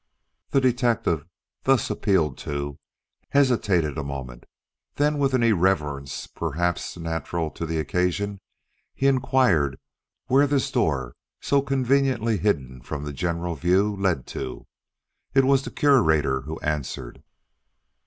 The 0.49 0.59
detective, 0.59 1.27
thus 1.61 1.91
appealed 1.91 2.35
to, 2.39 2.79
hesitated 3.29 3.99
a 3.99 4.03
moment; 4.03 4.47
then 4.95 5.19
with 5.19 5.35
an 5.35 5.43
irrelevance 5.43 6.25
perhaps 6.25 6.97
natural 6.97 7.51
to 7.51 7.67
the 7.67 7.77
occasion, 7.77 8.41
he 8.95 9.05
inquired 9.05 9.77
where 10.25 10.47
this 10.47 10.71
door 10.71 11.13
so 11.39 11.61
conveniently 11.61 12.37
hidden 12.37 12.81
from 12.81 13.03
the 13.03 13.13
general 13.13 13.53
view 13.53 13.95
led 13.95 14.25
to. 14.33 14.65
It 15.35 15.45
was 15.45 15.61
the 15.61 15.69
Curator 15.69 16.41
who 16.47 16.59
answered. 16.61 17.21